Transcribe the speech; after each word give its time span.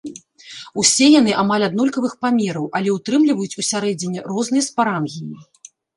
Усе 0.83 1.09
яны 1.19 1.35
амаль 1.43 1.65
аднолькавых 1.67 2.13
памераў, 2.27 2.65
але 2.79 2.89
ўтрымліваюць 2.97 3.57
усярэдзіне 3.65 4.19
розныя 4.33 4.63
спарангіі. 4.69 5.29